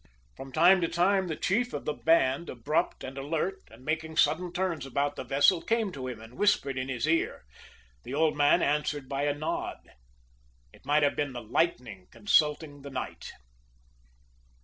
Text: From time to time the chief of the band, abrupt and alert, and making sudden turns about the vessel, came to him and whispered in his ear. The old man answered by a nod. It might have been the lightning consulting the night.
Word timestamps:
From 0.35 0.51
time 0.51 0.81
to 0.81 0.87
time 0.87 1.27
the 1.27 1.35
chief 1.35 1.73
of 1.73 1.85
the 1.85 1.93
band, 1.93 2.49
abrupt 2.49 3.03
and 3.03 3.19
alert, 3.19 3.61
and 3.69 3.85
making 3.85 4.17
sudden 4.17 4.51
turns 4.51 4.83
about 4.83 5.15
the 5.15 5.23
vessel, 5.23 5.61
came 5.61 5.91
to 5.91 6.07
him 6.07 6.19
and 6.19 6.39
whispered 6.39 6.75
in 6.75 6.89
his 6.89 7.07
ear. 7.07 7.43
The 8.03 8.15
old 8.15 8.35
man 8.35 8.63
answered 8.63 9.07
by 9.07 9.25
a 9.25 9.35
nod. 9.35 9.77
It 10.73 10.87
might 10.87 11.03
have 11.03 11.15
been 11.15 11.33
the 11.33 11.43
lightning 11.43 12.07
consulting 12.09 12.81
the 12.81 12.89
night. 12.89 13.29